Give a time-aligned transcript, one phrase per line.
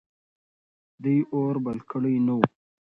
[1.03, 2.39] دوی اور بل کړی نه و.